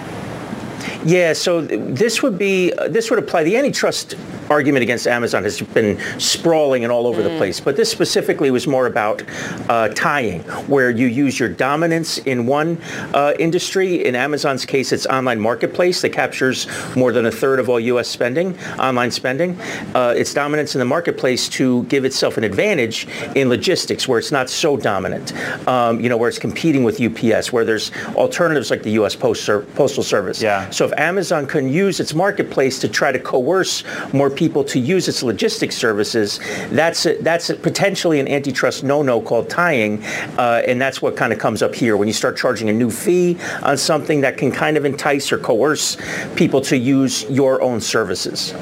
[1.05, 4.15] Yeah, so this would be, uh, this would apply, the antitrust
[4.49, 7.25] argument against Amazon has been sprawling and all over mm.
[7.25, 7.59] the place.
[7.59, 9.23] But this specifically was more about
[9.69, 12.81] uh, tying, where you use your dominance in one
[13.13, 14.05] uh, industry.
[14.05, 18.07] In Amazon's case, it's online marketplace that captures more than a third of all U.S.
[18.07, 19.59] spending, online spending.
[19.93, 24.31] Uh, its dominance in the marketplace to give itself an advantage in logistics, where it's
[24.31, 25.33] not so dominant.
[25.67, 29.15] Um, you know, where it's competing with UPS, where there's alternatives like the U.S.
[29.15, 30.41] Post Postal Service.
[30.41, 30.69] Yeah.
[30.69, 33.83] So if Amazon can use its marketplace to try to coerce
[34.13, 36.39] more people to use its logistics services,
[36.71, 40.01] that's a, that's a potentially an antitrust no-no called tying,
[40.37, 42.89] uh, and that's what kind of comes up here when you start charging a new
[42.89, 45.97] fee on something that can kind of entice or coerce
[46.35, 48.55] people to use your own services.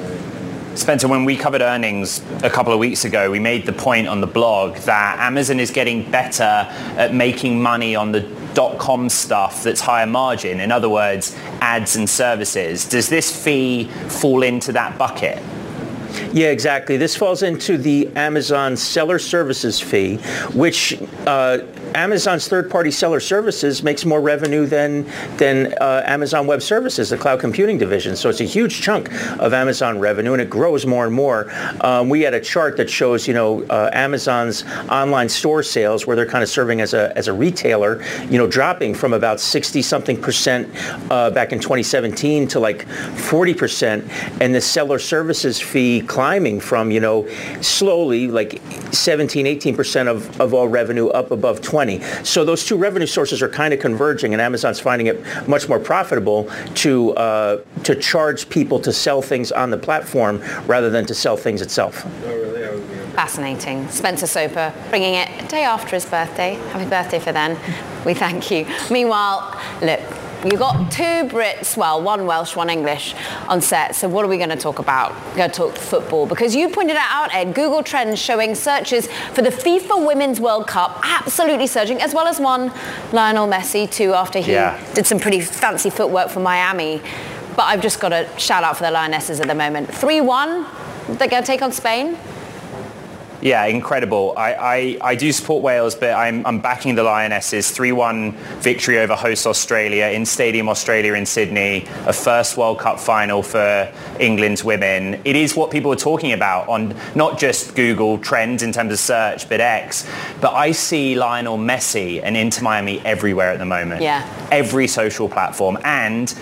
[0.74, 4.22] Spencer, when we covered earnings a couple of weeks ago, we made the point on
[4.22, 6.68] the blog that Amazon is getting better
[6.98, 8.22] at making money on the
[8.54, 10.60] dot-com stuff that's higher margin.
[10.60, 12.88] In other words, ads and services.
[12.88, 15.42] Does this fee fall into that bucket?
[16.34, 16.98] Yeah, exactly.
[16.98, 20.18] This falls into the Amazon seller services fee,
[20.54, 21.60] which uh,
[21.96, 25.06] Amazon's third-party seller services makes more revenue than
[25.38, 28.16] than uh, Amazon Web Services, the cloud computing division.
[28.16, 31.52] So it's a huge chunk of Amazon revenue, and it grows more and more.
[31.82, 36.16] Um, we had a chart that shows, you know, uh, Amazon's online store sales, where
[36.16, 39.82] they're kind of serving as a as a retailer, you know, dropping from about 60
[39.82, 40.70] something percent
[41.10, 44.12] uh, back in 2017 to like 40 percent,
[44.42, 47.28] and the seller services fee climbing from, you know,
[47.62, 48.62] slowly like
[48.92, 52.24] 17, 18 percent of, of all revenue up above 20 2020.
[52.24, 55.80] So those two revenue sources are kind of converging, and Amazon's finding it much more
[55.80, 61.14] profitable to uh, to charge people to sell things on the platform rather than to
[61.14, 62.06] sell things itself.
[63.16, 63.88] Fascinating.
[63.90, 66.54] Spencer Soper bringing it a day after his birthday.
[66.72, 67.58] Happy birthday for then.
[68.06, 68.68] We thank you.
[68.92, 70.02] Meanwhile, look,
[70.50, 73.14] You've got two Brits, well, one Welsh, one English
[73.50, 73.96] on set.
[73.96, 75.14] So what are we going to talk about?
[75.32, 77.54] We're going to talk football because you pointed it out, Ed.
[77.54, 82.40] Google Trends showing searches for the FIFA Women's World Cup absolutely surging, as well as
[82.40, 82.72] one
[83.12, 84.80] Lionel Messi too after he Yeah.
[84.94, 87.02] did some pretty fancy footwork for Miami.
[87.58, 89.90] But I've just got to shout out for the Lionesses at the moment.
[89.90, 90.66] 3-1,
[91.18, 92.18] they're going to take on Spain.
[93.42, 94.34] Yeah, incredible.
[94.36, 97.68] I, I, I do support Wales, but I'm, I'm backing the Lionesses.
[97.68, 101.86] 3-1 victory over host Australia in Stadium Australia in Sydney.
[102.08, 105.22] A first World Cup final for England's women.
[105.24, 109.00] It is what people are talking about on not just Google Trends in terms of
[109.00, 110.10] search, but X.
[110.42, 114.02] But I see Lionel Messi and Inter Miami everywhere at the moment.
[114.02, 114.28] Yeah.
[114.52, 116.34] Every social platform and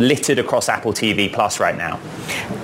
[0.00, 1.98] littered across Apple TV Plus right now.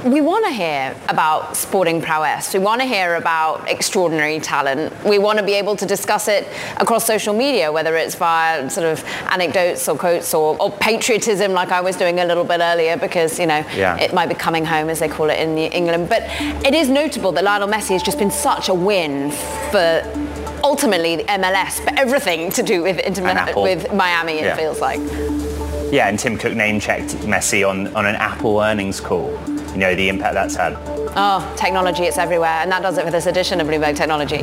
[0.04, 2.52] We want to hear about sporting prowess.
[2.52, 4.92] We want to hear about extraordinary talent.
[5.04, 6.46] We want to be able to discuss it
[6.78, 11.70] across social media, whether it's via sort of anecdotes or quotes or, or patriotism, like
[11.70, 13.96] I was doing a little bit earlier, because you know Yeah.
[13.98, 16.08] it might be coming home, as they call it in England.
[16.08, 16.22] But
[16.66, 19.30] it is notable that Lionel Messi has just been such a win
[19.70, 20.02] for.
[20.64, 22.96] Ultimately, the MLS, but everything to do with
[23.56, 24.56] with Miami, it Yeah.
[24.56, 25.00] feels like.
[25.92, 29.30] Yeah, and Tim Cook name checked Messi on, on an Apple earnings call.
[29.72, 30.74] You know, the impact that's had.
[31.14, 32.48] Oh, technology, it's everywhere.
[32.48, 34.38] And that does it for this edition of Bloomberg Technology.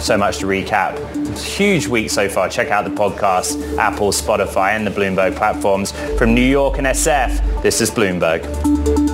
[0.00, 0.98] So much to recap.
[1.38, 2.48] Huge week so far.
[2.48, 5.92] Check out the podcast, Apple, Spotify, and the Bloomberg platforms.
[6.18, 9.13] From New York and SF, this is Bloomberg.